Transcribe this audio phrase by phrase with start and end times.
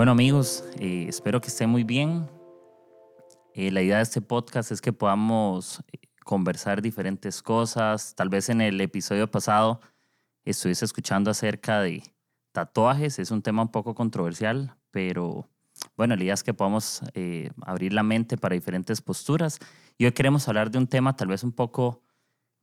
[0.00, 2.26] Bueno amigos, eh, espero que estén muy bien.
[3.52, 8.14] Eh, la idea de este podcast es que podamos eh, conversar diferentes cosas.
[8.14, 9.82] Tal vez en el episodio pasado
[10.42, 12.02] estuviese escuchando acerca de
[12.52, 13.18] tatuajes.
[13.18, 15.50] Es un tema un poco controversial, pero
[15.98, 17.02] bueno, la idea es que podamos
[17.60, 19.58] abrir la mente para diferentes posturas.
[19.98, 22.00] Y hoy queremos hablar de un tema tal vez un poco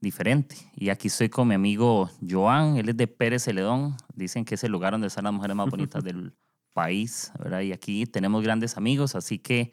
[0.02, 0.56] diferente.
[0.76, 3.96] Y aquí estoy con mi amigo Joan, él es de Pérez Celedón.
[4.16, 6.34] Dicen que es el lugar donde están las mujeres más bonitas del
[6.78, 7.62] país, ¿verdad?
[7.62, 9.72] Y aquí tenemos grandes amigos, así que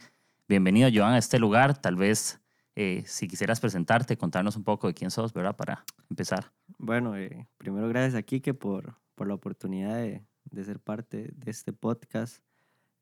[0.48, 1.76] bienvenido Joan a este lugar.
[1.78, 2.40] Tal vez
[2.76, 5.54] eh, si quisieras presentarte, contarnos un poco de quién sos, ¿verdad?
[5.54, 6.50] Para empezar.
[6.78, 11.50] Bueno, eh, primero gracias a Kike por, por la oportunidad de, de, ser parte de
[11.50, 12.42] este podcast.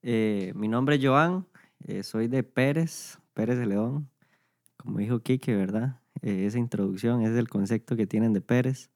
[0.02, 1.46] Eh, mi nombre es Joan,
[2.02, 4.10] soy de Pérez, Pérez Celedón,
[4.78, 6.00] como dijo Kike, ¿verdad?
[6.22, 8.90] esa introducción es el concepto que tienen de Pérez.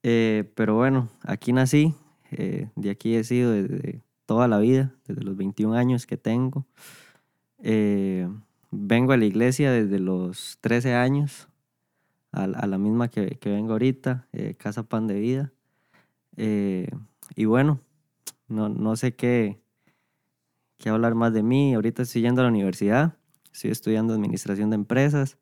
[0.00, 1.94] pero bueno, aquí nací,
[2.30, 6.66] de aquí he sido desde toda la vida, desde los 21 años que tengo.
[7.58, 8.28] Eh,
[8.70, 11.48] vengo a la iglesia desde los 13 años,
[12.32, 15.52] a, la misma que, que vengo ahorita, eh, Casa Pan de Vida.
[16.36, 16.90] Eh,
[17.36, 17.80] y bueno,
[18.48, 19.60] no, no sé qué,
[20.78, 21.74] qué hablar más de mí.
[21.74, 23.16] Ahorita estoy yendo a la universidad,
[23.52, 25.38] estoy estudiando administración de empresas,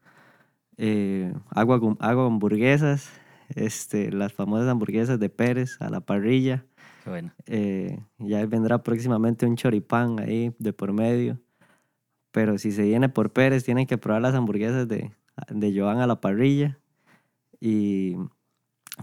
[1.51, 3.09] hago, hago hamburguesas,
[3.55, 6.67] este, las famosas hamburguesas de Pérez a la parrilla.
[7.07, 7.33] Bueno.
[7.47, 11.41] Eh, ya vendrá próximamente un choripán ahí de por medio.
[12.31, 15.13] Pero si se viene por Pérez, tienen que probar las hamburguesas de,
[15.49, 16.79] de Joan a la parrilla.
[17.61, 18.17] Y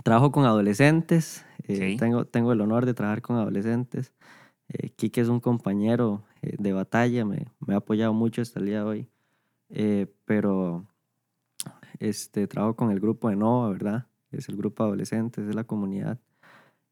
[0.03, 1.45] trabajo con adolescentes.
[1.67, 4.14] Eh, tengo, tengo el honor de trabajar con adolescentes.
[4.70, 8.66] Eh, Quique es un compañero eh, de batalla, me, me, ha apoyado mucho hasta el
[8.66, 9.09] día de hoy.
[10.25, 10.86] pero
[12.00, 14.08] este, trabajo con el grupo de NOVA, ¿verdad?
[14.31, 16.20] Es el grupo de adolescentes, es la comunidad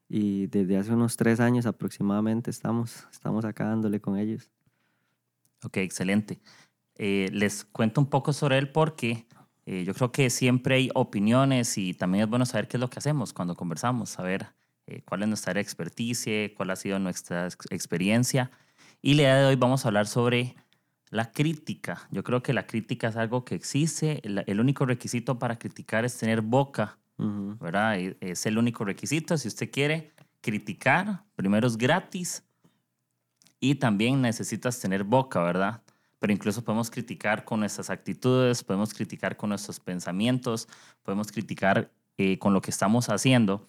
[0.09, 4.50] y desde hace unos tres años aproximadamente estamos, estamos acá dándole con ellos.
[5.63, 6.40] Ok, excelente.
[6.95, 9.28] Eh, les cuento un poco sobre él porque
[9.66, 12.90] eh, yo creo que siempre hay opiniones y también es bueno saber qué es lo
[12.90, 14.47] que hacemos cuando conversamos, saber
[14.88, 18.51] eh, cuál es nuestra experticia, cuál ha sido nuestra experiencia.
[19.01, 20.56] Y la idea de hoy vamos a hablar sobre
[21.09, 22.07] la crítica.
[22.12, 24.22] Yo creo que la crítica es algo que existe.
[24.23, 27.97] el único requisito para criticar es tener boca ¿verdad?
[28.19, 29.38] Es el único requisito.
[29.38, 32.44] Si usted quiere criticar, primero es gratis
[33.59, 35.81] y también necesitas tener boca, ¿verdad?
[36.19, 40.67] Pero incluso podemos criticar con nuestras actitudes, podemos criticar con nuestros pensamientos,
[41.03, 43.66] podemos criticar eh, con lo que estamos haciendo.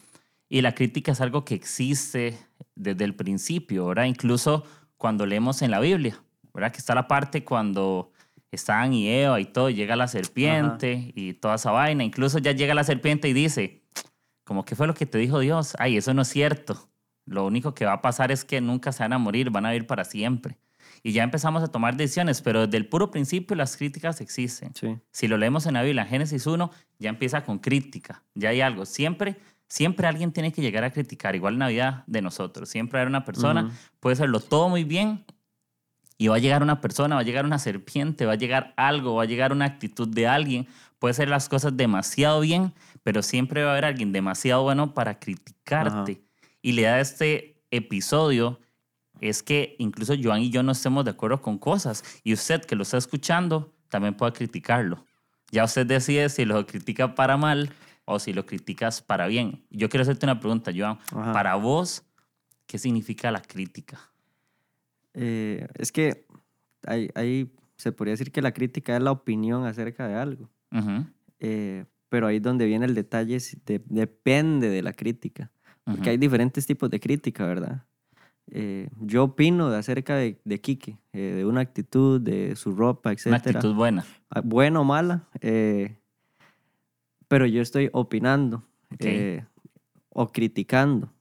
[0.49, 2.39] Y la crítica es algo que existe
[2.75, 4.05] desde el principio, ¿verdad?
[4.05, 4.65] Incluso
[4.97, 6.23] cuando leemos en la Biblia,
[6.55, 6.73] ¿verdad?
[6.73, 8.13] Que está la parte cuando
[8.51, 12.05] estaban y Eva y todo, llega la serpiente y toda esa vaina.
[12.05, 13.83] Incluso ya llega la serpiente y dice,
[14.45, 15.75] como, ¿qué fue lo que te dijo Dios?
[15.79, 16.89] Ay, eso no es cierto.
[17.27, 19.71] Lo único que va a pasar es que nunca se van a morir, van a
[19.71, 20.59] vivir para siempre.
[21.03, 24.73] Y ya empezamos a tomar decisiones, pero desde el puro principio las críticas existen.
[25.11, 28.63] Si lo leemos en la Biblia, en Génesis 1, ya empieza con crítica, ya hay
[28.63, 28.87] algo.
[28.87, 29.37] Siempre,
[29.69, 32.69] siempre alguien tiene que llegar a criticar, igual en la vida de nosotros.
[32.69, 33.71] Siempre hay una persona,
[34.01, 35.25] puede hacerlo todo muy bien,
[36.19, 39.15] y va a llegar una persona, va a llegar una serpiente, va a llegar algo,
[39.15, 40.67] va a llegar una actitud de alguien.
[40.99, 42.75] Puede ser las cosas demasiado bien,
[43.05, 46.21] pero siempre va a haber alguien demasiado bueno para criticarte.
[46.61, 48.59] Y la idea de este episodio
[49.21, 52.75] es que incluso Joan y yo no estemos de acuerdo con cosas y usted que
[52.75, 55.05] lo está escuchando también pueda criticarlo.
[55.51, 57.71] Ya usted decide si lo critica para mal
[58.05, 59.65] o si lo criticas para bien.
[59.71, 60.99] Yo quiero hacerte una pregunta, Joan.
[61.33, 62.03] Para vos,
[62.67, 63.99] ¿qué significa la crítica?
[65.21, 66.27] Eh, es que
[66.87, 70.49] ahí, se podría decir que la crítica es la opinión acerca de algo.
[71.41, 73.39] Eh, pero ahí donde viene el detalle,
[73.87, 75.51] depende de la crítica.
[75.85, 77.85] Porque hay diferentes tipos de crítica, ¿verdad?
[78.51, 83.27] Eh, yo opino de acerca de, de Quique, de una actitud, de su ropa, etc.
[83.27, 84.05] Una actitud buena.
[84.31, 85.29] Ah, buena o mala.
[87.29, 88.65] pero yo estoy opinando
[90.11, 91.13] o criticando.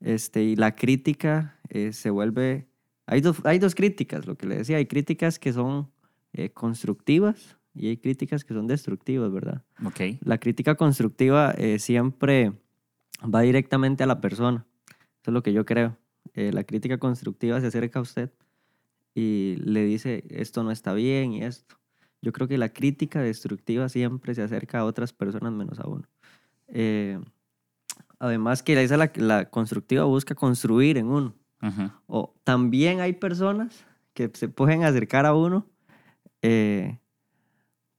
[0.00, 1.58] Este, y la crítica
[1.90, 2.66] se vuelve
[3.06, 4.78] hay dos, hay dos críticas, lo que le decía.
[4.78, 5.90] Hay críticas que son
[6.32, 9.62] eh, constructivas y hay críticas que son destructivas, ¿verdad?
[9.84, 10.00] Ok.
[10.22, 12.52] La crítica constructiva eh, siempre
[13.22, 14.66] va directamente a la persona.
[15.22, 15.96] Eso es lo que yo creo.
[16.34, 18.32] Eh, la crítica constructiva se acerca a usted
[19.14, 21.76] y le dice esto no está bien y esto.
[22.22, 26.08] Yo creo que la crítica destructiva siempre se acerca a otras personas menos a uno.
[28.18, 31.34] además que la, la constructiva busca construir en uno.
[32.06, 35.66] O también hay personas que se pueden acercar a uno
[36.42, 36.98] eh,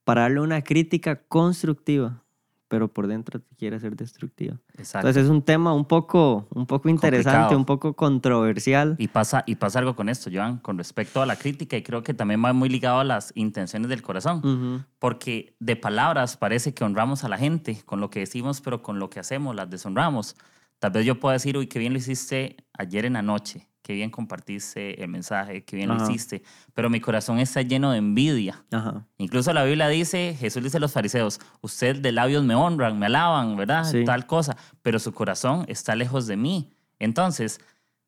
[0.04, 2.24] para darle una crítica constructiva,
[2.70, 4.58] pero por dentro quiere ser destructiva.
[4.78, 5.08] Exacto.
[5.08, 7.58] Entonces es un tema un poco, un poco interesante, Complicado.
[7.60, 8.96] un poco controversial.
[8.98, 12.04] Y pasa, y pasa algo con esto, Joan, con respecto a la crítica, y creo
[12.04, 16.74] que también va muy ligado a las intenciones del corazón, Ujú, porque de palabras parece
[16.74, 19.70] que honramos a la gente con lo que decimos, pero con lo que hacemos las
[19.70, 20.36] deshonramos.
[20.80, 23.94] Tal vez yo pueda decir, uy, qué bien lo hiciste ayer en la noche, qué
[23.94, 26.04] bien compartiste el mensaje, qué bien Ajá.
[26.04, 26.44] lo hiciste,
[26.74, 28.64] pero mi corazón está lleno de envidia.
[28.72, 29.08] Ajá.
[29.18, 33.08] Incluso la Biblia dice, Jesús dice a los fariseos, usted de labios me honran, me
[33.08, 33.86] alaban, ¿verdad?
[33.86, 34.04] Sí.
[34.04, 36.74] Tal cosa, pero su corazón está lejos de mí.
[37.00, 37.60] Entonces,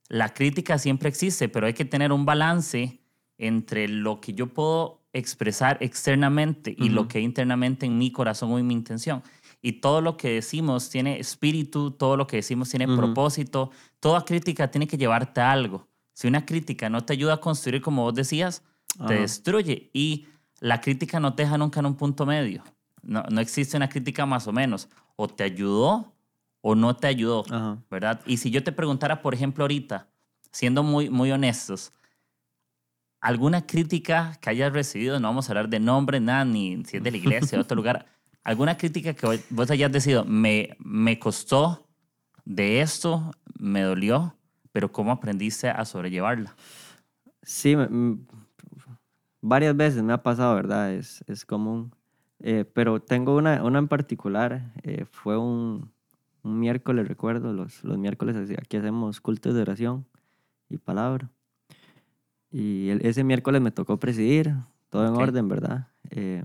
[0.10, 3.00] la crítica siempre existe, pero hay que tener un balance
[3.38, 8.52] entre lo que yo puedo expresar externamente y lo que hay internamente en mi corazón
[8.52, 9.24] o en mi intención.
[9.62, 12.96] Y todo lo que decimos tiene espíritu, todo lo que decimos tiene Ujú.
[12.96, 15.88] propósito, toda crítica tiene que llevarte a algo.
[16.14, 18.64] Si una crítica no te ayuda a construir, como vos decías,
[18.96, 19.14] te Ajá.
[19.14, 19.90] destruye.
[19.94, 20.28] Y
[20.60, 22.64] la crítica no te deja nunca en un punto medio.
[23.02, 24.90] No, no existe una crítica más o menos.
[25.16, 26.14] O te ayudó
[26.62, 27.78] o no te ayudó, Ajá.
[27.90, 28.22] ¿verdad?
[28.26, 30.08] Y si yo te preguntara, por ejemplo, ahorita,
[30.52, 31.92] siendo muy, muy honestos,
[33.22, 37.04] alguna crítica que hayas recibido, no vamos a hablar de nombre, nada, ni si es
[37.04, 38.06] de la iglesia o de otro lugar,
[38.44, 41.88] alguna crítica que vos- hayas decidido, me, me costó
[42.46, 44.36] de esto, me dolió,
[44.72, 46.56] pero ¿cómo aprendiste a sobrellevarla?
[47.44, 47.76] Sí,
[49.42, 50.94] varias veces me ha pasado, ¿verdad?
[50.94, 51.94] Es, es común.
[52.40, 54.72] Eh, pero tengo una, una en particular.
[54.84, 55.92] eh, fue un,
[56.44, 60.06] un miércoles, recuerdo, los, los miércoles aquí hacemos cultos de oración
[60.70, 61.30] y palabra.
[62.52, 64.54] Y el- ese miércoles me tocó presidir,
[64.90, 65.88] todo en orden, ¿verdad?
[66.10, 66.44] Eh,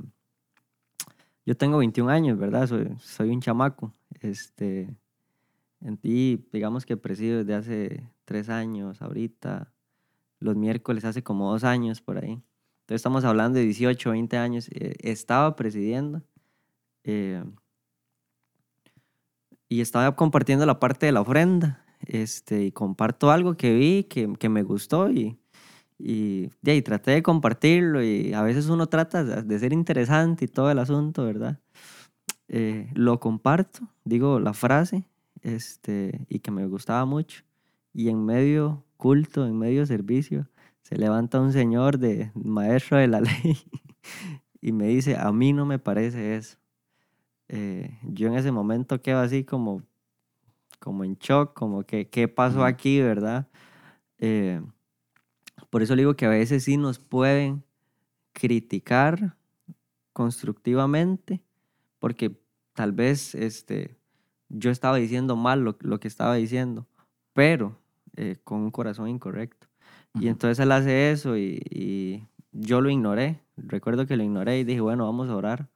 [1.46, 2.66] yo tengo 21 años, ¿verdad?
[2.66, 3.92] Soy, un chamaco.
[4.20, 4.96] Este,
[5.80, 9.72] en ti, digamos que presido desde hace tres años, ahorita,
[10.40, 12.32] los miércoles hace como dos años por ahí.
[12.32, 14.68] Entonces estamos hablando de 18, 20 años.
[14.72, 16.22] eh, estaba presidiendo
[17.02, 17.44] eh,
[19.68, 21.84] y estaba compartiendo la parte de la ofrenda.
[22.06, 25.38] Este, y comparto algo que vi, que, que me gustó y,
[25.98, 30.48] y, de ahí traté de compartirlo y a veces uno trata de ser interesante y
[30.48, 31.58] todo el asunto, ¿verdad?
[32.48, 35.04] Eh, lo comparto, digo la frase
[35.42, 37.44] este, y que me gustaba mucho.
[37.92, 40.48] Y en medio culto, en medio servicio,
[40.82, 43.56] se levanta un señor de maestro de la ley
[44.60, 46.58] y me dice, a mí no me parece eso.
[47.48, 49.82] Eh, yo en ese momento quedo así como,
[50.80, 53.46] como en shock, como que, ¿qué pasó aquí, verdad?
[54.18, 54.60] Eh,
[55.74, 57.64] por eso le digo que a veces sí nos pueden
[58.32, 59.36] criticar
[60.12, 61.42] constructivamente,
[61.98, 62.40] porque
[62.74, 63.96] tal vez este,
[64.48, 66.86] yo estaba diciendo mal lo, lo que estaba diciendo,
[67.32, 67.76] pero
[68.14, 69.66] eh, con un corazón incorrecto.
[70.14, 73.40] Y entonces él hace eso y, y yo lo ignoré.
[73.56, 75.70] Recuerdo que lo ignoré y dije, bueno, vamos a orar.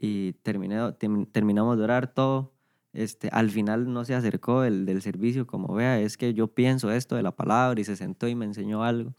[0.00, 2.51] Y terminé, termi- terminamos de orar todo.
[2.92, 6.90] Este, al final no se acercó el del servicio como vea, es que yo pienso
[6.92, 9.14] esto de la palabra y se sentó y me enseñó algo.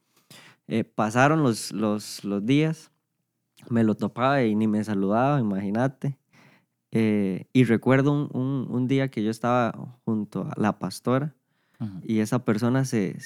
[0.68, 2.92] Eh, pasaron los, los, los días,
[3.70, 6.18] me lo topaba y ni me saludaba, imagínate.
[6.92, 9.74] Eh, y recuerdo un, un, un día que yo estaba
[10.06, 11.36] junto a la pastora
[12.04, 13.18] y esa persona se,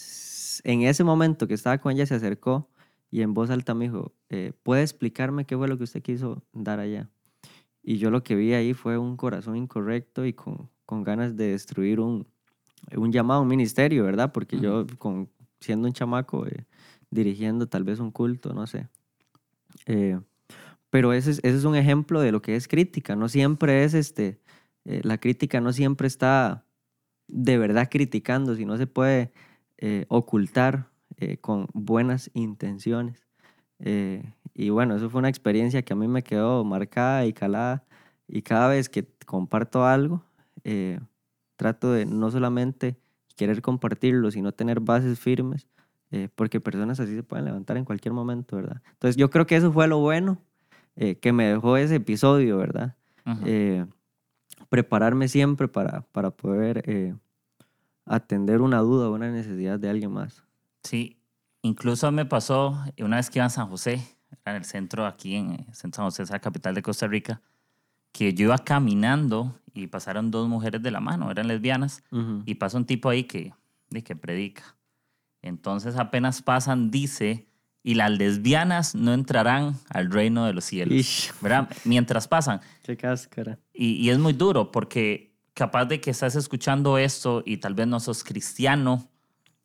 [0.64, 2.70] en ese momento que estaba con ella se acercó
[3.12, 6.44] y en voz alta me dijo, eh, ¿puede explicarme qué fue lo que usted quiso
[6.54, 7.10] dar allá?
[7.90, 11.52] Y yo lo que vi ahí fue un corazón incorrecto y con, con ganas de
[11.52, 12.28] destruir un,
[12.94, 14.34] un llamado, un ministerio, ¿verdad?
[14.34, 15.30] Porque yo, con,
[15.62, 16.66] siendo un chamaco, eh,
[17.12, 18.90] dirigiendo tal vez un culto, no sé.
[19.86, 20.20] Eh,
[20.90, 23.16] pero ese es, ese es un ejemplo de lo que es crítica.
[23.16, 24.42] No siempre es este,
[24.84, 26.66] eh, la crítica no siempre está
[27.30, 29.32] de verdad criticando, sino se puede
[30.10, 30.90] ocultar
[31.40, 33.27] con buenas intenciones.
[33.80, 37.84] Eh, y bueno, eso fue una experiencia que a mí me quedó marcada y calada.
[38.28, 40.24] Y cada vez que comparto algo,
[40.64, 41.00] eh,
[41.56, 42.98] trato de no solamente
[43.36, 45.68] querer compartirlo, sino tener bases firmes,
[46.12, 48.82] eh, porque personas así se pueden levantar en cualquier momento, ¿verdad?
[48.94, 50.42] Entonces yo creo que eso fue lo bueno
[50.96, 52.96] eh, que me dejó ese episodio, ¿verdad?
[53.46, 53.86] Eh,
[54.70, 57.14] prepararme siempre para, para poder eh,
[58.06, 60.44] atender una duda o una necesidad de alguien más.
[60.84, 61.17] Sí,
[61.68, 64.02] incluso me pasó una vez que iba a San José,
[64.46, 67.42] en el centro aquí en San José, esa capital de Costa Rica,
[68.12, 72.04] que yo iba caminando y pasaron dos mujeres de la mano, eran lesbianas,
[72.46, 73.54] y pasa un tipo ahí que,
[73.90, 74.76] de que predica.
[75.42, 77.48] Entonces apenas pasan, dice,
[77.84, 80.96] y las lesbianas no entrarán al reino de los cielos.
[80.96, 81.70] Ish, ¿Verdad?
[81.86, 82.60] Mientras pasan.
[82.84, 83.60] qué cáscara.
[83.74, 87.88] Y, y es muy duro porque capaz de que estás escuchando esto y tal vez
[87.88, 89.10] no sos cristiano,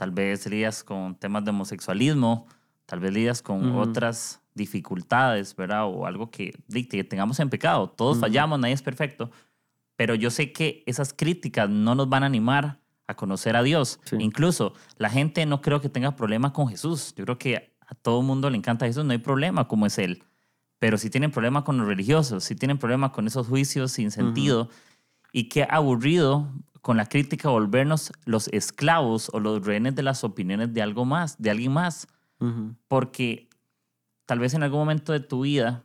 [0.02, 2.48] tal vez lidias con temas de homosexualismo,
[2.86, 5.84] tal vez lidias con otras dificultades, ¿verdad?
[5.86, 6.58] O algo que,
[6.90, 7.88] que tengamos en pecado.
[7.88, 9.30] Todos fallamos, nadie es perfecto.
[9.94, 14.00] Pero yo sé que esas críticas no nos van a animar a conocer a Dios.
[14.18, 17.14] Incluso la gente no creo que tenga problema con Jesús.
[17.16, 20.24] Yo creo que a todo mundo le encanta Jesús, no hay problema como es Él.
[20.80, 24.68] Pero si tienen problema con los religiosos, si tienen problema con esos juicios sin sentido.
[25.32, 30.74] Y qué aburrido con la crítica volvernos los esclavos o los rehenes de las opiniones
[30.74, 32.06] de algo más, de alguien más.
[32.88, 33.48] Porque
[34.26, 35.84] tal vez en algún momento de tu vida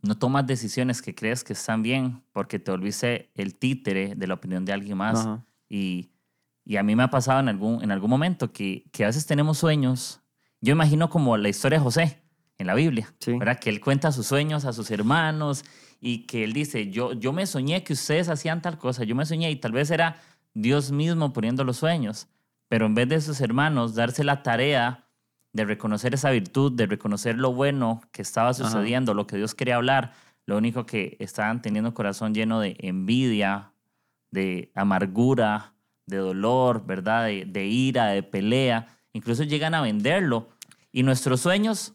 [0.00, 4.34] no tomas decisiones que crees que están bien porque te volviste el títere de la
[4.34, 5.28] opinión de alguien más.
[5.68, 6.08] Y,
[6.64, 9.26] y, a mí me ha pasado en algún, en algún momento que, que, a veces
[9.26, 10.22] tenemos sueños.
[10.62, 12.22] Yo imagino como la historia de José
[12.56, 13.58] en la Biblia, ¿verdad?
[13.58, 15.64] Que él cuenta sus sueños a sus hermanos
[16.00, 19.26] y que él dice, yo, yo me soñé que ustedes hacían tal cosa, yo me
[19.26, 20.16] soñé y tal vez era
[20.54, 22.28] Dios mismo poniendo los sueños,
[22.68, 25.06] pero en vez de sus hermanos darse la tarea
[25.52, 29.76] de reconocer esa virtud, de reconocer lo bueno que estaba sucediendo, lo que Dios quería
[29.76, 30.12] hablar,
[30.46, 33.72] lo único que estaban teniendo corazón lleno de envidia,
[34.30, 35.74] de amargura,
[36.06, 37.26] de dolor, ¿verdad?
[37.26, 40.48] De, de ira, de pelea, incluso llegan a venderlo.
[40.92, 41.94] Y nuestros sueños,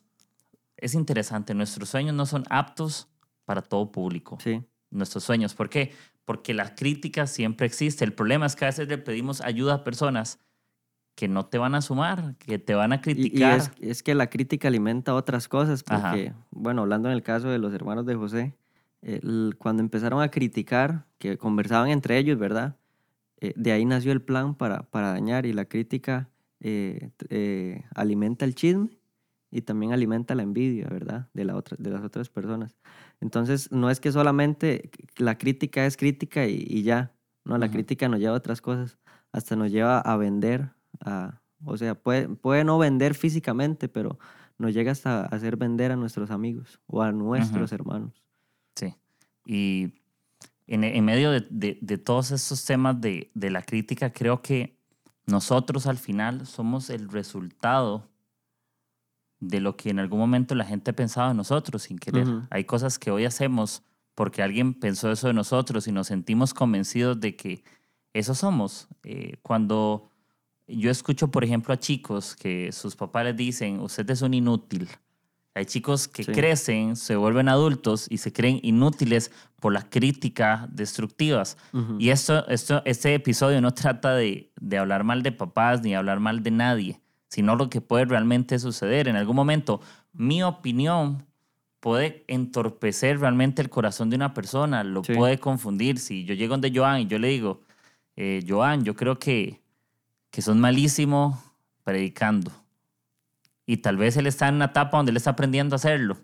[0.77, 3.07] es interesante, nuestros sueños no son aptos
[3.45, 4.37] para todo público.
[4.41, 4.63] Sí.
[4.89, 5.53] Nuestros sueños.
[5.53, 5.91] ¿Por qué?
[6.25, 8.05] Porque la crítica siempre existe.
[8.05, 10.39] El problema es que a veces le pedimos ayuda a personas
[11.15, 13.61] que no te van a sumar, que te van a criticar.
[13.79, 17.59] Y, es, que la crítica alimenta otras cosas, porque, bueno, hablando en el caso de
[17.59, 18.55] los hermanos de José,
[19.57, 22.77] cuando empezaron a criticar, que conversaban entre ellos, ¿verdad?
[23.41, 26.29] Eh, de ahí nació el plan para, para dañar y la crítica
[26.61, 28.89] eh, eh, alimenta el chisme
[29.51, 31.27] y también alimenta la envidia, ¿verdad?
[31.33, 32.77] De, la otra, de las otras personas.
[33.23, 37.13] Entonces, no es que solamente la crítica es crítica y, ya,
[37.45, 38.97] no, la crítica nos lleva a otras cosas,
[39.31, 44.19] hasta nos lleva a vender, a, o sea, puede, puede no vender físicamente, pero
[44.57, 48.21] nos llega hasta a hacer vender a nuestros amigos o a nuestros hermanos.
[48.75, 48.93] Sí,
[49.45, 49.93] y
[50.67, 54.77] en, en medio de, de, de, todos estos temas de, de la crítica, creo que
[55.27, 58.09] nosotros al final somos el resultado
[59.47, 62.27] de lo que en algún momento la gente pensaba de nosotros sin querer.
[62.49, 63.83] Hay cosas que hoy hacemos
[64.15, 67.63] porque alguien pensó eso de nosotros y nos sentimos convencidos de que
[68.13, 68.87] eso somos.
[69.03, 70.09] Eh, cuando
[70.67, 74.87] yo escucho, por ejemplo, a chicos que sus papás les dicen, usted es un inútil.
[75.55, 81.57] Hay chicos que crecen, se vuelven adultos y se creen inútiles por la crítica destructivas.
[81.99, 86.19] Y esto, esto, este episodio no trata de, de hablar mal de papás ni hablar
[86.19, 87.02] mal de nadie
[87.33, 89.07] sino lo que puede realmente suceder.
[89.07, 91.25] En algún momento, mi opinión
[91.79, 95.97] puede entorpecer realmente el corazón de una persona, lo puede confundir.
[95.97, 97.61] Si yo llego donde Joan y yo le digo,
[98.15, 99.63] eh, Joan, yo creo que,
[100.29, 101.43] que sos malísimo
[101.83, 102.51] predicando.
[103.65, 106.17] Y tal vez él está en una etapa donde él está aprendiendo a hacerlo.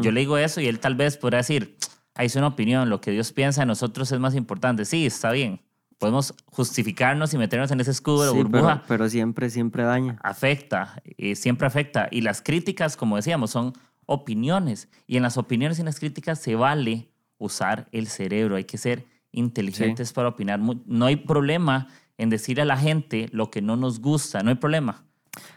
[0.00, 1.76] Yo le digo eso y él tal vez podrá decir,
[2.14, 4.86] ahí es una opinión, lo que Dios piensa de nosotros es más importante.
[4.86, 5.60] Sí, está bien
[5.98, 8.82] podemos justificarnos y meternos en ese escudo de burbuja.
[8.86, 10.18] Pero, siempre, siempre daña.
[10.22, 12.08] Afecta, eh, siempre afecta.
[12.10, 13.72] Y las críticas, como decíamos, son
[14.06, 14.88] opiniones.
[15.06, 18.56] Y en las opiniones y en las críticas se vale usar el cerebro.
[18.56, 20.60] Hay que ser inteligentes para opinar.
[20.60, 21.88] No hay problema
[22.18, 25.04] en decir a la gente lo que no nos gusta, no hay problema.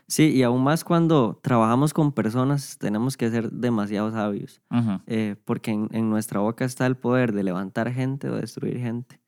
[0.08, 4.62] Sí, y aún más cuando trabajamos con personas tenemos que ser demasiado sabios,
[5.08, 9.22] eh, porque en, en, nuestra boca está el poder de levantar gente o destruir gente.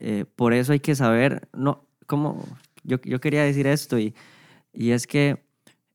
[0.00, 2.44] Eh, por eso hay que saber, no, cómo,
[2.84, 4.14] yo, yo quería decir esto y,
[4.72, 5.44] y es que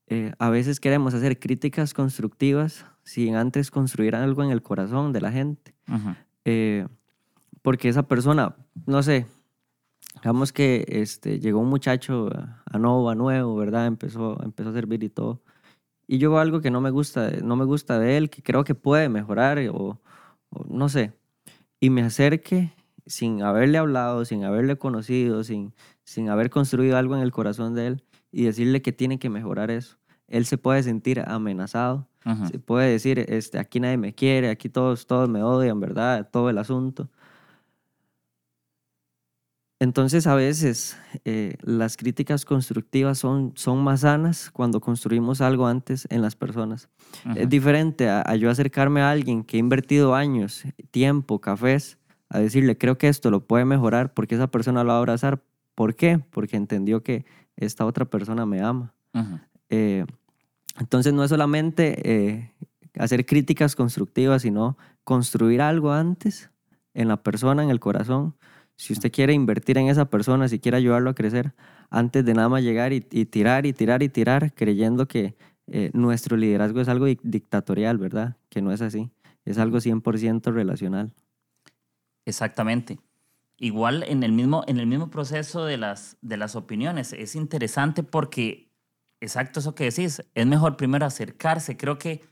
[0.08, 5.22] eh, a veces queremos hacer críticas constructivas sin antes construir algo en el corazón de
[5.22, 5.74] la gente.
[6.44, 6.86] Eh,
[7.62, 9.26] porque esa persona, no sé,
[10.16, 12.30] digamos que este, llegó un muchacho
[12.66, 13.88] a Nova nuevo, ¿verdad?
[13.88, 15.42] Empezó, empezó a servir y todo.
[16.08, 18.76] Y yo algo que no me gusta, no me gusta de él, que creo que
[18.76, 20.02] puede mejorar o,
[20.50, 21.14] o no sé.
[21.80, 22.74] Y me acerque
[23.06, 27.88] sin haberle hablado, sin haberle conocido, sin, sin haber construido algo en el corazón de
[27.88, 29.98] él y decirle que tiene que mejorar eso.
[30.28, 32.08] Él se puede sentir amenazado,
[32.50, 36.30] se puede decir, este, aquí nadie me quiere, aquí todos, todos me odian, ¿verdad?
[36.32, 37.10] Todo el asunto.
[39.82, 46.06] Entonces a veces eh, las críticas constructivas son, son más sanas cuando construimos algo antes
[46.12, 46.88] en las personas.
[47.36, 51.98] Es diferente a, a, yo acercarme a alguien que ha invertido años, tiempo, cafés,
[52.34, 55.42] a decirle, creo que esto lo puede mejorar porque esa persona lo va a abrazar.
[55.76, 56.20] ¿Por qué?
[56.32, 57.26] Porque entendió que
[57.58, 58.94] esta otra persona me ama.
[59.70, 60.06] Eh,
[60.80, 62.52] entonces no es solamente eh,
[62.98, 66.50] hacer críticas constructivas, sino construir algo antes
[66.94, 68.36] en la persona, en el corazón.
[68.78, 71.54] Si usted quiere invertir en esa persona, si quiere ayudarlo a crecer,
[71.90, 75.36] antes de nada más llegar y, tirar y tirar y tirar, creyendo que
[75.68, 78.38] eh, nuestro liderazgo es algo dic- dictatorial, ¿verdad?
[78.50, 79.12] Que no es así.
[79.46, 81.12] Es algo 100% relacional.
[82.26, 83.00] Exactamente.
[83.58, 87.14] Igual en el mismo, en el mismo proceso de las, de las opiniones.
[87.14, 88.72] Es interesante porque,
[89.20, 91.78] exacto eso que decís, es mejor primero acercarse.
[91.78, 92.24] Creo que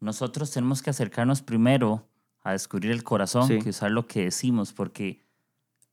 [0.00, 2.08] nosotros tenemos que acercarnos primero
[2.42, 3.58] a descubrir el corazón Sí.
[3.60, 5.24] que usar lo que decimos, porque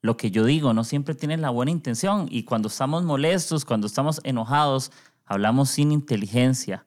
[0.02, 2.28] lo que yo digo no siempre tiene la buena intención.
[2.30, 4.92] Y cuando estamos molestos, cuando estamos enojados,
[5.26, 6.86] hablamos sin inteligencia.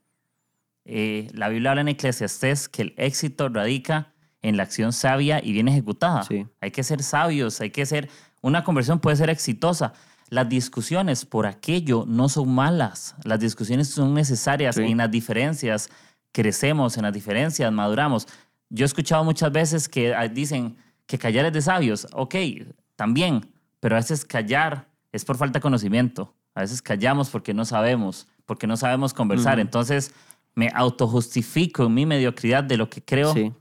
[0.85, 4.13] Eh, la Biblia habla en Eclesiastés que el éxito radica
[4.47, 6.23] en la acción sabia y bien ejecutada.
[6.23, 6.47] Sí.
[6.61, 8.09] Hay que ser sabios, hay que ser...
[8.43, 9.93] Una conversión puede ser exitosa.
[10.29, 13.17] Las discusiones por aquello no son malas.
[13.25, 14.77] Las discusiones son necesarias.
[14.77, 14.83] Sí.
[14.83, 15.91] En las diferencias
[16.31, 18.29] crecemos, en las diferencias maduramos.
[18.71, 20.77] Yo he escuchado muchas veces que ah, dicen
[21.07, 22.07] que callar es de sabios.
[22.13, 22.37] Ok,
[22.95, 26.35] también, pero a veces callar es por falta de conocimiento.
[26.55, 29.59] A veces callamos porque no sabemos, porque no sabemos conversar.
[29.59, 30.13] Entonces
[30.55, 33.53] me autojustifico en mi mediocridad de lo que creo Sí.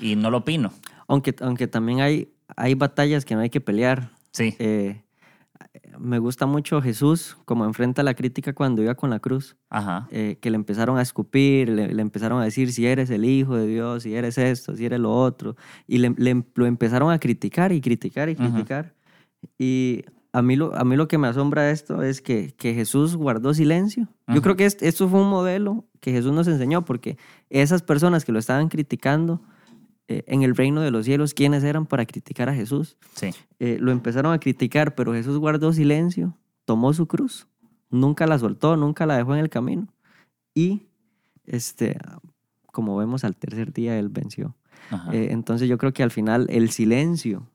[0.00, 0.72] Y no lo opino.
[1.08, 4.10] Aunque, aunque también hay, hay batallas que no hay que pelear.
[4.32, 4.54] Sí.
[4.58, 5.02] Eh,
[5.98, 10.08] me gusta mucho Jesús como enfrenta la crítica cuando iba con la cruz, Ajá.
[10.10, 13.56] eh, que le empezaron a escupir, le, le empezaron a decir si eres el Hijo
[13.56, 15.56] de Dios, si eres esto, si eres lo otro,
[15.86, 18.94] y le, le- lo empezaron a criticar y criticar y criticar.
[19.58, 22.74] Y a mí, lo, a mí lo que me asombra de esto es que, que
[22.74, 24.08] Jesús guardó silencio.
[24.28, 24.42] Yo Ujú.
[24.42, 27.18] creo que est- esto fue un modelo que Jesús nos enseñó, porque
[27.50, 29.42] esas personas que lo estaban criticando
[30.08, 32.96] eh, en el reino de los cielos, ¿quiénes eran para criticar a Jesús?
[33.14, 33.30] Sí.
[33.60, 37.46] eh, lo empezaron a criticar, pero Jesús guardó silencio, tomó su cruz,
[37.90, 39.88] nunca la soltó, nunca la dejó en el camino.
[40.54, 40.82] Y,
[41.44, 41.96] este,
[42.66, 44.56] como vemos, al tercer día él venció.
[45.12, 47.48] Eh, entonces yo creo que al final el silencio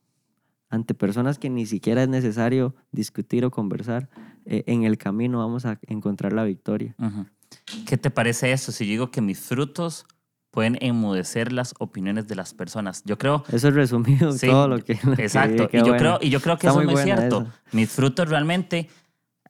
[0.70, 4.10] ante personas que ni siquiera es necesario discutir o conversar,
[4.46, 6.96] en el camino vamos a encontrar la victoria.
[7.86, 8.72] ¿Qué te parece eso?
[8.72, 10.06] Si digo que mis frutos
[10.58, 13.04] pueden enmudecer las opiniones de las personas.
[13.06, 14.98] Yo creo, Eso es resumido Sí, todo lo que...
[15.04, 15.68] lo que exacto.
[15.72, 15.98] dije, Y yo, bueno.
[16.00, 17.42] creo, y yo creo que Está eso es muy muy buena cierto.
[17.44, 17.54] esa.
[17.74, 18.90] Mis frutos realmente,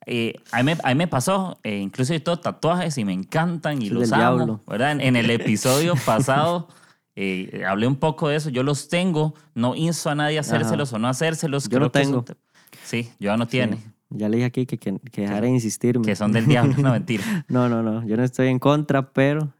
[0.05, 3.13] eh, a, mí me, a mí me pasó, eh, incluso yo tengo tatuajes y me
[3.13, 4.21] encantan y Eso es los amo.
[4.35, 4.61] diablo.
[4.67, 4.91] ¿verdad?
[4.91, 6.67] En, en el episodio pasado
[7.15, 8.49] eh, hablé un poco de eso.
[8.49, 11.69] Yo los tengo, no insto a nadie a hacérselos o no hacérselos.
[11.69, 12.23] Yo Creo que es un tengo.
[12.25, 12.35] te-
[12.83, 13.77] Sí, yo no tiene.
[13.77, 13.83] Sí.
[14.09, 16.05] Ya le dije aquí que, que, que dejara de insistirme.
[16.05, 17.23] Que son del diablo, no mentira.
[17.47, 18.05] No, no, no.
[18.05, 19.53] Yo no estoy en contra, pero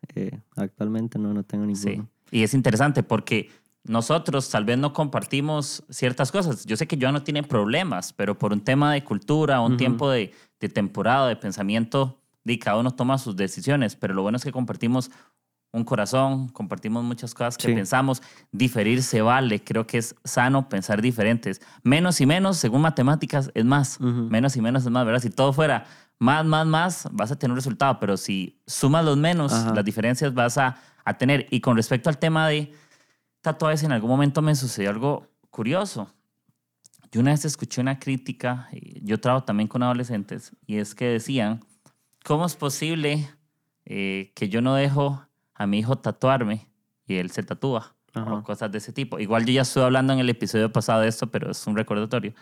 [0.56, 2.08] actualmente no, no tengo ninguno.
[2.30, 2.38] Sí.
[2.40, 3.50] Y es interesante porque
[3.84, 6.66] nosotros tal vez no compartimos ciertas cosas.
[6.66, 10.10] Yo sé que Joan no tiene problemas, pero por un tema de cultura, un tiempo
[10.10, 13.96] de, de temporada, de pensamiento, de cada uno toma sus decisiones.
[13.96, 15.10] Pero lo bueno es que compartimos
[15.72, 17.74] un corazón, compartimos muchas cosas que Sí.
[17.74, 18.22] pensamos.
[18.52, 19.64] Diferir se vale.
[19.64, 21.62] Creo que es sano pensar diferentes.
[21.84, 24.00] Menos y menos, según matemáticas, es más.
[24.02, 25.22] Menos y menos es más, ¿verdad?
[25.22, 25.86] Si todo fuera
[26.20, 28.00] más, más, más, vas a tener un resultado.
[28.00, 29.74] Pero si sumas los menos, Ajá.
[29.74, 31.48] las diferencias vas a, a tener.
[31.52, 32.72] Y con respecto al tema de
[33.42, 36.14] tatuajes, en algún momento me sucedió algo curioso.
[37.12, 41.06] Yo una vez escuché una crítica, y yo trabajo también con adolescentes, y es que
[41.06, 41.64] decían,
[42.26, 43.30] ¿cómo es posible
[43.86, 45.26] eh, que yo no dejo
[45.56, 46.68] a mi hijo tatuarme
[47.06, 47.96] y él se tatúa?
[48.14, 48.34] Ajá.
[48.34, 49.20] O cosas de ese tipo.
[49.20, 52.34] Igual yo ya estuve hablando en el episodio pasado de esto, pero es un recordatorio.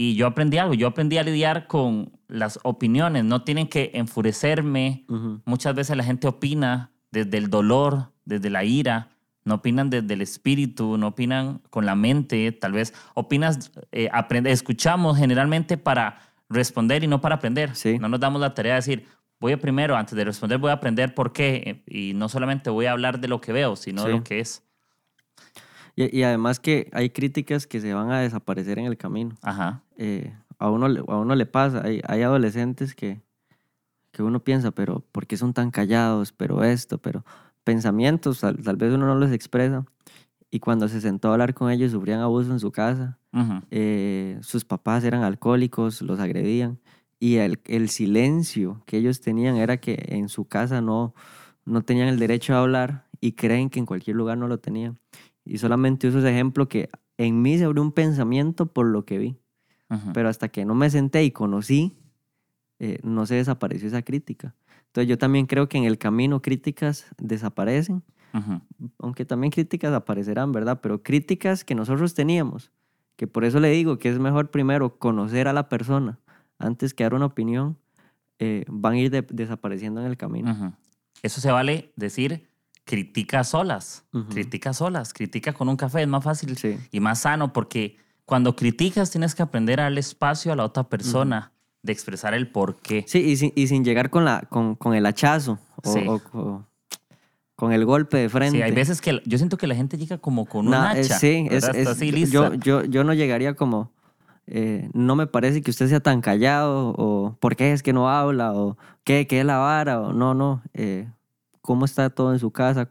[0.00, 5.04] Y yo aprendí algo, yo aprendí a lidiar con las opiniones, no tienen que enfurecerme.
[5.44, 9.08] Muchas veces la gente opina desde el dolor, desde la ira,
[9.42, 14.52] no opinan desde el espíritu, no opinan con la mente, tal vez opinas, eh, aprende,
[14.52, 17.74] escuchamos generalmente para responder y no para aprender.
[17.74, 17.98] Sí.
[17.98, 19.06] No nos damos la tarea de decir,
[19.40, 22.70] voy a primero, antes de responder, voy a aprender por qué eh, y no solamente
[22.70, 24.62] voy a hablar de lo que veo, sino de lo que es.
[25.98, 29.34] Y, y además que hay críticas que se van a desaparecer en el camino.
[29.42, 29.82] Ajá.
[29.96, 33.20] Eh, a, uno, a uno le pasa, hay, hay adolescentes que,
[34.12, 36.30] que uno piensa, pero ¿por qué son tan callados?
[36.30, 37.24] Pero esto, pero
[37.64, 39.86] pensamientos, tal, tal vez uno no los expresa.
[40.52, 43.18] Y cuando se sentó a hablar con ellos, sufrían abuso en su casa.
[43.32, 43.60] Ujú.
[43.72, 46.78] eh, sus papás eran alcohólicos, los agredían.
[47.18, 51.12] Y el, el silencio que ellos tenían era que en su casa no,
[51.64, 55.00] no tenían el derecho a hablar y creen que en cualquier lugar no lo tenían.
[55.48, 59.18] Y solamente uso ese ejemplo que en mí se abrió un pensamiento por lo que
[59.18, 59.36] vi.
[60.12, 61.96] Pero hasta que no me senté y conocí,
[62.78, 64.54] eh, no se desapareció esa crítica.
[64.86, 68.02] Entonces yo también creo que en el camino críticas desaparecen,
[68.98, 70.80] aunque también críticas aparecerán, ¿verdad?
[70.82, 72.70] Pero críticas que nosotros teníamos,
[73.16, 76.18] que por eso le digo que es mejor primero conocer a la persona
[76.58, 77.76] antes que dar una opinión,
[78.38, 80.50] eh, van a ir de- desapareciendo en el camino.
[81.22, 82.47] Eso se vale decir,
[82.88, 84.30] critica solas, Ujú.
[84.30, 86.78] critica solas, critica con un café, es más fácil Sí.
[86.90, 90.84] y más sano porque cuando criticas tienes que aprender a darle espacio a la otra
[90.88, 93.04] persona de expresar el por qué.
[93.06, 96.00] Sí, y sin, y sin llegar con, la, con, con el hachazo o, Sí.
[96.08, 96.64] o- o
[97.56, 98.56] con el golpe de frente.
[98.56, 101.18] Sí, hay veces que yo siento que la gente llega como con un eh, hacha.
[101.18, 102.32] sí, es, es- así yo- lista.
[102.32, 103.90] yo, yo, yo no llegaría como,
[104.46, 108.08] eh, no me parece que usted sea tan callado, o por qué es que no
[108.08, 111.06] habla, o qué, qué es la vara, o no, no, eh,
[111.68, 112.88] cómo está todo en su casa,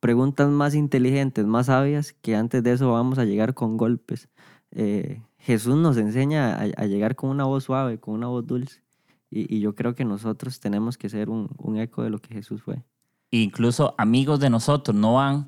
[0.00, 4.28] preguntas más inteligentes, más sabias, que antes de eso vamos a llegar con golpes.
[4.72, 8.82] Eh, Jesús nos enseña a, a llegar con una voz suave, con una voz dulce,
[9.30, 12.34] y, y yo creo que nosotros tenemos que ser un, un eco de lo que
[12.34, 12.82] Jesús fue.
[13.30, 15.46] incluso amigos de nosotros no van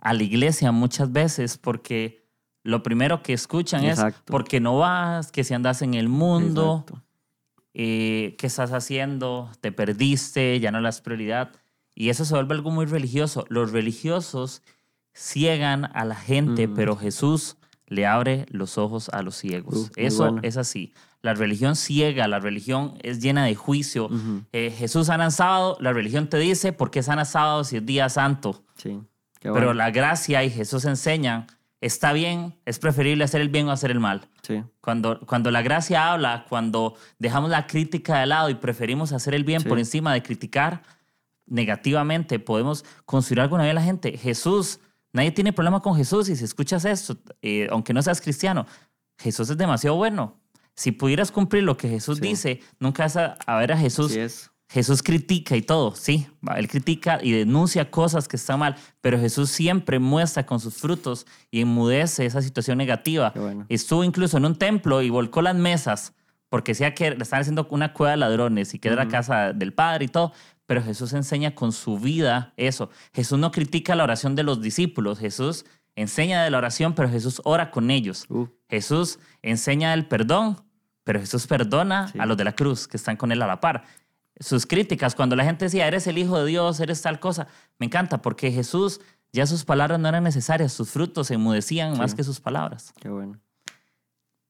[0.00, 2.26] a la iglesia muchas veces porque
[2.64, 4.32] lo primero que escuchan es Exacto.
[4.32, 7.06] porque no vas, que si andas en el mundo, Exacto.
[7.74, 11.52] Eh, qué estás haciendo, te perdiste, ya no le das prioridad.
[11.94, 13.44] Y eso se vuelve algo muy religioso.
[13.48, 14.62] Los religiosos
[15.14, 17.56] ciegan a la gente, pero Jesús
[17.86, 19.90] le abre los ojos a los ciegos.
[19.96, 20.40] Eso bueno.
[20.42, 20.92] es así.
[21.20, 24.10] La religión ciega, la religión es llena de juicio.
[24.52, 27.86] Eh, Jesús sana el sábado, la religión te dice por qué sana sábado si es
[27.86, 28.64] día santo.
[28.76, 29.00] Sí,
[29.38, 31.46] qué Pero la gracia y Jesús enseñan,
[31.82, 34.28] está bien, es preferible hacer el bien o hacer el mal.
[34.42, 34.62] Sí.
[34.80, 39.44] Cuando, cuando la gracia habla, cuando dejamos la crítica de lado y preferimos hacer el
[39.44, 39.68] bien Sí.
[39.68, 40.82] por encima de criticar
[41.46, 44.16] negativamente, podemos construir la vida de la gente.
[44.16, 44.78] Jesús,
[45.12, 48.64] nadie tiene problema con Jesús y si escuchas esto, eh, aunque no seas cristiano,
[49.18, 50.40] Jesús es demasiado bueno.
[50.74, 52.28] Si pudieras cumplir lo que Jesús Sí.
[52.28, 54.50] dice, nunca vas a, a ver a Jesús Sí es.
[54.72, 59.50] Jesús critica y todo, sí, él critica y denuncia cosas que están mal, pero Jesús
[59.50, 63.32] siempre muestra con sus frutos y enmudece esa situación negativa.
[63.36, 63.66] Bueno.
[63.68, 66.14] Estuvo incluso en un templo y volcó las mesas
[66.48, 69.52] porque decía que le estaban haciendo una cueva de ladrones y que era la casa
[69.52, 70.32] del Padre y todo,
[70.66, 72.88] pero Jesús enseña con su vida eso.
[73.12, 75.64] Jesús no critica la oración de los discípulos, Jesús
[75.96, 78.24] enseña de la oración, pero Jesús ora con ellos.
[78.30, 80.62] Uh, Jesús enseña el perdón,
[81.04, 82.18] pero Jesús perdona Sí.
[82.18, 83.84] a los de la cruz que están con él a la par.
[84.40, 87.46] Sus críticas, cuando la gente decía, eres el Hijo de Dios, eres tal cosa,
[87.78, 89.00] me encanta porque Jesús,
[89.32, 91.98] ya sus palabras no eran necesarias, sus frutos se enmudecían Sí.
[91.98, 92.92] más que sus palabras.
[93.00, 93.38] Qué bueno.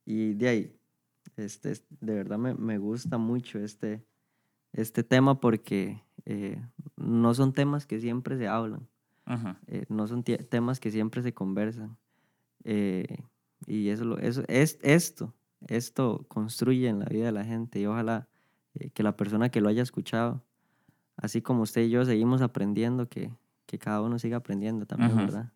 [0.04, 0.76] Y de ahí,
[1.36, 4.04] este, es- de verdad me, me gusta mucho este,
[4.72, 6.60] este tema porque eh,
[6.96, 8.88] no son temas que siempre se hablan,
[9.66, 11.96] eh, no son temas que siempre se conversan.
[12.64, 13.18] Eh,
[13.66, 15.34] y eso, lo- eso es, esto,
[15.66, 18.28] esto construye en la vida de la gente y ojalá
[18.94, 20.42] que la persona que lo haya escuchado,
[21.16, 23.30] así como usted y yo seguimos aprendiendo, que,
[23.66, 25.20] que cada uno siga aprendiendo también, Ujú.
[25.20, 25.52] ¿verdad?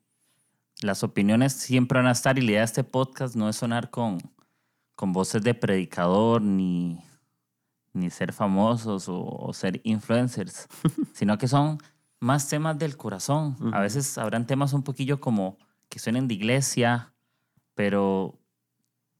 [0.82, 3.90] Las opiniones siempre van a estar y la idea de este podcast no es sonar
[3.90, 4.18] con,
[4.94, 7.00] con voces de predicador ni,
[7.94, 10.68] ni ser famosos o, o ser influencers,
[11.14, 11.78] sino que son
[12.20, 13.56] más temas del corazón.
[13.72, 17.12] A veces habrán temas un poquillo como que suenen de iglesia,
[17.74, 18.38] pero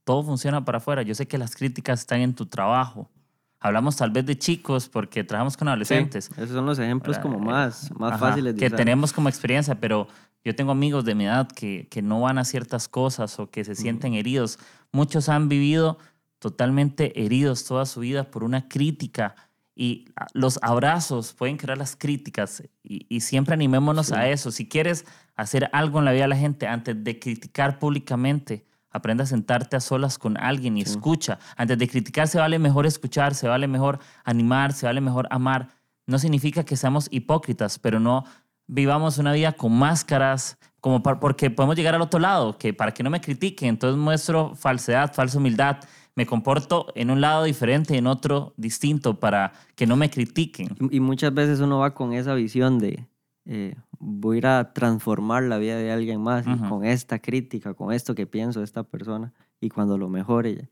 [0.05, 1.03] todo funciona para afuera.
[1.03, 3.11] Yo sé que las críticas están en tu trabajo.
[3.61, 6.31] Hablamos tal vez de chicos porque trabajamos con adolescentes.
[6.37, 7.31] esos son los ejemplos ¿verdad?
[7.31, 8.77] como más, más Ajá, fáciles de que usar.
[8.77, 10.09] tenemos como experiencia, pero
[10.45, 13.65] yo tengo amigos de mi edad que, que no van a ciertas cosas o que
[13.65, 14.59] se sienten heridos.
[14.93, 15.99] Muchos han vivido
[16.39, 19.35] totalmente heridos toda su vida por una crítica
[19.75, 24.15] y a- los abrazos pueden crear las críticas y, y siempre animémonos Sí.
[24.15, 24.51] a eso.
[24.53, 28.67] Si quieres hacer algo en la vida de la gente antes de criticar públicamente,
[28.97, 30.91] aprenda a sentarte a solas con alguien y Sí.
[30.93, 31.39] escucha.
[31.57, 35.69] Antes de criticar se vale mejor escuchar, se vale mejor animar, se vale mejor amar.
[36.07, 38.25] No significa que seamos hipócritas, pero no
[38.67, 43.03] vivamos una vida con máscaras, como porque podemos llegar al otro lado, que para que
[43.03, 45.79] no me critiquen, entonces muestro falsedad, falsa humildad,
[46.15, 50.69] me comporto en un lado diferente y en otro distinto para que no me critiquen.
[50.91, 53.07] Y muchas veces uno va con esa visión de
[53.47, 56.69] eh, voy a ir a transformar la vida de alguien más y Ujú.
[56.69, 60.69] con esta crítica, con esto que pienso de esta persona y cuando lo mejore.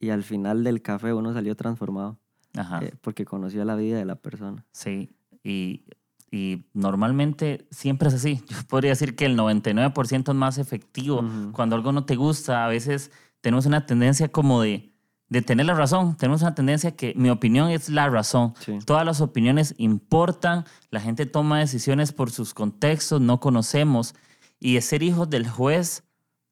[0.00, 2.18] Y al final del café uno salió transformado
[2.56, 2.80] Ajá.
[2.82, 4.64] eh, porque conoció la vida de la persona.
[4.72, 5.10] Sí,
[5.42, 5.84] y,
[6.30, 8.42] y normalmente siempre es así.
[8.48, 11.20] Yo podría decir que el 99% es más efectivo.
[11.20, 11.52] Ujú.
[11.52, 14.87] Cuando algo no te gusta, a veces tenemos una tendencia como de,
[15.28, 16.16] de tener la razón.
[16.16, 18.54] Tenemos una tendencia que mi opinión es la razón.
[18.60, 18.78] Sí.
[18.84, 24.14] Todas las opiniones importan, la gente toma decisiones por sus contextos, no conocemos.
[24.60, 26.02] Y ser hijos del juez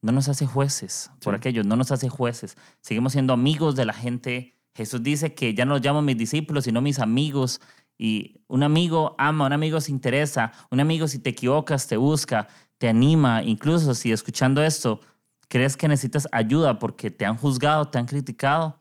[0.02, 1.36] no nos hace jueces, por Sí.
[1.38, 2.56] aquello, no nos hace jueces.
[2.80, 4.54] Seguimos siendo amigos de la gente.
[4.74, 7.60] Jesús dice que ya no los llamo mis discípulos, sino mis amigos.
[7.98, 12.46] Y un amigo ama, un amigo se interesa, un amigo si te equivocas te busca,
[12.76, 13.42] te anima.
[13.42, 15.00] Incluso si escuchando esto
[15.48, 18.80] crees que necesitas ayuda porque te han juzgado, te han criticado,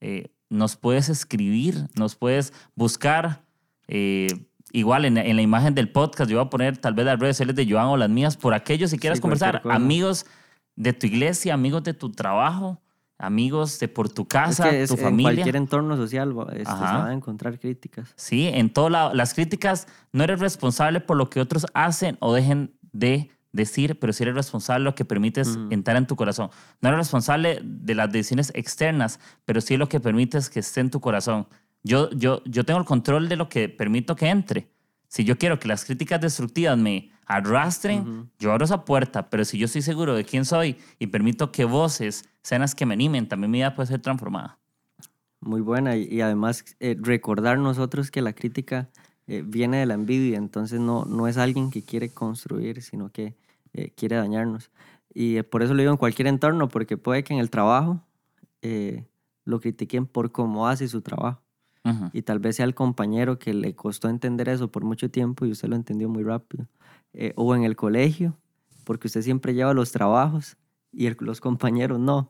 [0.00, 3.42] eh, nos puedes escribir, nos puedes buscar.
[3.88, 4.28] eh,
[4.72, 7.36] igual en, en la imagen del podcast, yo voy a poner tal vez las redes
[7.36, 10.26] sociales de Joan o las mías, por aquellos si quieres Sí, conversar, amigos
[10.74, 12.80] de tu iglesia, amigos de tu trabajo,
[13.16, 15.32] amigos de por tu Es casa, que es- tu en familia.
[15.34, 18.12] cualquier entorno social este, se van a encontrar críticas.
[18.16, 19.14] Sí, en todo lado.
[19.14, 24.12] Las críticas, no eres responsable por lo que otros hacen o dejen de decir, pero
[24.12, 25.68] sí eres responsable de lo que permites Ujú.
[25.70, 26.50] entrar en tu corazón.
[26.80, 30.90] No eres responsable de las decisiones externas, pero sí lo que permites que esté en
[30.90, 31.48] tu corazón.
[31.82, 34.68] Yo, yo, yo tengo el control de lo que permito que entre.
[35.08, 38.28] Si yo quiero que las críticas destructivas me arrastren, Ujú.
[38.38, 41.64] yo abro esa puerta, pero si yo estoy seguro de quién soy y permito que
[41.64, 44.58] voces sean las que me animen, también mi vida puede ser transformada.
[45.40, 45.96] Muy buena.
[45.96, 48.88] Y, y además eh, recordar nosotros que la crítica
[49.28, 53.34] eh, viene de la envidia, entonces no, no es alguien que quiere construir, sino que
[53.76, 54.70] eh, quiere dañarnos.
[55.14, 58.02] Y eh, por eso lo digo en cualquier entorno, porque puede que en el trabajo
[58.62, 59.06] eh,
[59.44, 61.40] lo critiquen por cómo hace su trabajo.
[62.12, 65.52] Y tal vez sea el compañero que le costó entender eso por mucho tiempo y
[65.52, 66.66] usted lo entendió muy rápido.
[67.12, 68.36] Eh, o en el colegio,
[68.84, 70.56] porque usted siempre lleva los trabajos
[70.92, 72.28] y el- los compañeros no.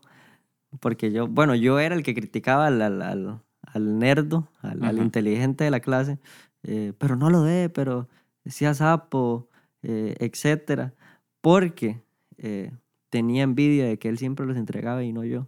[0.79, 4.95] Porque yo, bueno, yo era el que criticaba al, al, al, al nerdo, al, al
[5.03, 6.19] inteligente de la clase,
[6.63, 8.07] eh, pero no lo dé, pero
[8.43, 9.49] decía sapo,
[9.81, 10.93] eh, etcétera,
[11.41, 12.01] porque
[12.37, 12.71] eh,
[13.09, 15.47] tenía envidia de que él siempre los entregaba y no yo.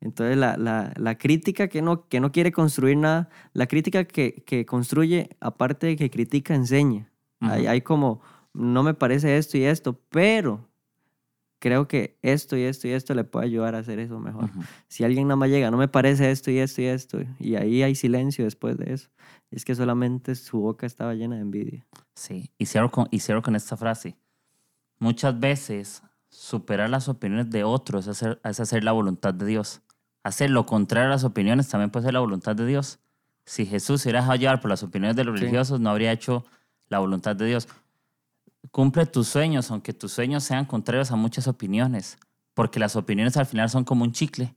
[0.00, 4.44] Entonces, la, la, la crítica que no, que no quiere construir nada, la crítica que,
[4.46, 7.10] que construye, aparte de que critica, enseña.
[7.40, 8.20] hay, hay como,
[8.52, 10.68] no me parece esto y esto, pero
[11.58, 14.50] creo que esto y esto y esto le puede ayudar a hacer eso mejor.
[14.86, 17.82] Si alguien nada más llega, no me parece esto y esto y esto, y ahí
[17.82, 19.10] hay silencio después de eso,
[19.50, 21.86] es que solamente su boca estaba llena de envidia.
[22.14, 24.16] Sí, y cierro, con, y cierro con esta frase.
[24.98, 29.80] Muchas veces superar las opiniones de otros es hacer, es hacer la voluntad de Dios.
[30.24, 32.98] Hacer lo contrario a las opiniones también puede ser la voluntad de Dios.
[33.44, 35.40] Si Jesús se hubiera llevar por las opiniones de los Sí.
[35.40, 36.44] religiosos, no habría hecho
[36.88, 37.68] la voluntad de Dios.
[38.70, 42.18] Cumple tus sueños, aunque tus sueños sean contrarios a muchas opiniones,
[42.54, 44.54] porque las opiniones al final son como un chicle.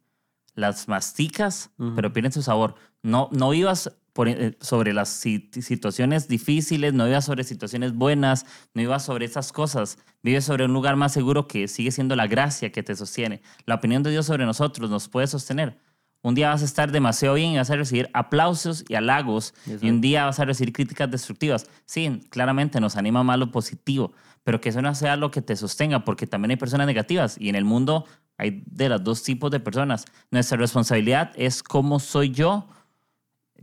[0.56, 2.76] Las masticas, pero pierden su sabor.
[3.04, 8.46] No, no vivas por, eh, sobre las si- situaciones difíciles, no vivas sobre situaciones buenas,
[8.74, 9.98] no vivas sobre esas cosas.
[10.24, 13.42] Vives sobre un lugar más seguro que sigue siendo la gracia que te sostiene.
[13.66, 15.78] La opinión de Dios sobre nosotros nos puede sostener.
[16.24, 19.90] Un día vas a estar demasiado bien y vas a recibir aplausos y halagos, y
[19.90, 21.66] un día vas a recibir críticas destructivas.
[21.86, 25.56] Sí, claramente nos anima más lo positivo, pero que eso no sea lo que te
[25.56, 28.06] sostenga, porque también hay personas negativas y en el mundo
[28.38, 30.06] hay de los dos tipos de personas.
[30.30, 32.68] Nuestra responsabilidad es cómo soy yo,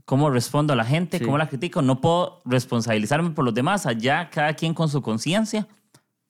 [0.08, 1.24] cómo respondo a la gente, Sí.
[1.26, 1.82] cómo la critico.
[1.82, 5.68] No puedo responsabilizarme por los demás, allá cada quien con su conciencia.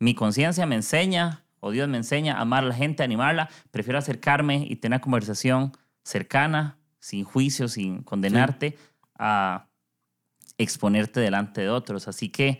[0.01, 3.49] Mi conciencia me enseña, o Dios me enseña a amar a la gente, a animarla.
[3.71, 8.77] Prefiero acercarme y tener una conversación cercana, sin juicio, sin condenarte,
[9.17, 9.69] a
[10.59, 12.09] exponerte delante de otros.
[12.09, 12.59] Así que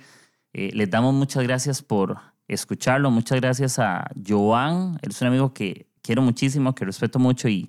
[0.53, 3.11] eh, les damos muchas gracias por escucharlo.
[3.11, 5.01] Muchas gracias a Joan.
[5.03, 7.69] Él es un amigo que quiero muchísimo, que respeto mucho y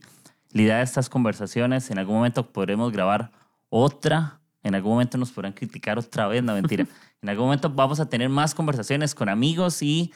[0.52, 3.39] la idea de estas conversaciones, en algún momento podremos grabar
[3.70, 6.86] otra, en algún momento nos podrán criticar otra vez, no mentira.
[7.22, 10.14] en algún momento vamos a tener más conversaciones con amigos y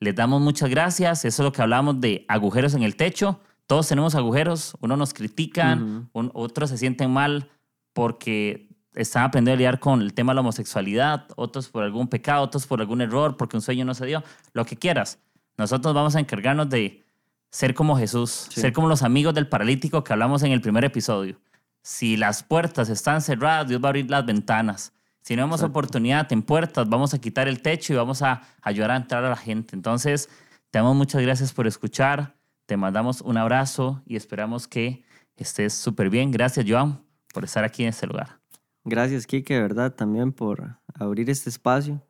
[0.00, 1.24] les damos muchas gracias.
[1.24, 3.40] Eso es lo que hablamos de agujeros en el techo.
[3.66, 7.48] Todos tenemos agujeros, unos nos critican, un- otros se sienten mal
[7.92, 12.42] porque están aprendiendo a lidiar con el tema de la homosexualidad, otros por algún pecado,
[12.42, 15.18] otros por algún error, porque un sueño no se dio, lo que quieras.
[15.56, 17.02] Nosotros vamos a encargarnos de
[17.50, 18.60] ser como Jesús, Sí.
[18.60, 21.38] ser como los amigos del paralítico que hablamos en el primer episodio.
[21.84, 24.94] Si las puertas están cerradas, Dios va a abrir las ventanas.
[25.20, 25.78] Si no vemos Exacto.
[25.78, 29.28] oportunidad en puertas, vamos a quitar el techo y vamos a ayudar a entrar a
[29.28, 29.76] la gente.
[29.76, 30.30] Entonces,
[30.70, 32.36] te damos muchas gracias por escuchar.
[32.64, 35.04] Te mandamos un abrazo y esperamos que
[35.36, 36.30] estés súper bien.
[36.30, 38.40] Gracias, Joan, por estar aquí en este lugar.
[38.86, 42.00] Gracias, Kike, de verdad, también por abrir este espacio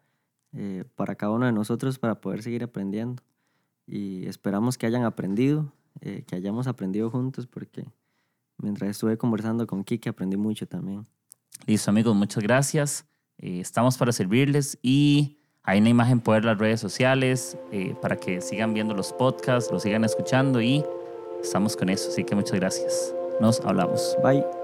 [0.52, 3.24] eh, para cada uno de nosotros para poder seguir aprendiendo.
[3.88, 7.86] Y esperamos que hayan aprendido, eh, que hayamos aprendido juntos, porque
[8.58, 11.06] mientras estuve conversando con Kike aprendí mucho también.
[11.66, 13.06] Listo, amigos, muchas gracias.
[13.38, 18.40] Eh, estamos para servirles y hay una imagen por las redes sociales eh, para que
[18.40, 20.84] sigan viendo los podcasts, los sigan escuchando y
[21.42, 22.10] estamos con eso.
[22.10, 23.14] Así que muchas gracias.
[23.40, 24.16] Nos hablamos.
[24.22, 24.63] Bye.